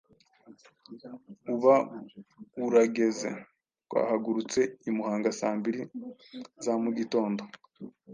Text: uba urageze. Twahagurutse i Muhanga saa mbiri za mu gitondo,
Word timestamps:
uba 1.53 1.75
urageze. 2.65 3.29
Twahagurutse 3.85 4.59
i 4.89 4.91
Muhanga 4.97 5.29
saa 5.39 5.55
mbiri 5.57 5.81
za 6.63 6.73
mu 6.83 6.89
gitondo, 6.97 7.41